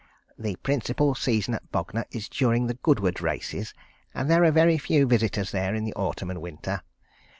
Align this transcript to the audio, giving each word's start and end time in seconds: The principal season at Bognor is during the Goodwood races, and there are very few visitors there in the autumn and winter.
The 0.35 0.55
principal 0.55 1.13
season 1.13 1.53
at 1.53 1.71
Bognor 1.71 2.05
is 2.09 2.27
during 2.27 2.65
the 2.65 2.73
Goodwood 2.73 3.21
races, 3.21 3.75
and 4.15 4.31
there 4.31 4.43
are 4.43 4.49
very 4.49 4.79
few 4.79 5.05
visitors 5.05 5.51
there 5.51 5.75
in 5.75 5.83
the 5.83 5.93
autumn 5.93 6.31
and 6.31 6.41
winter. 6.41 6.81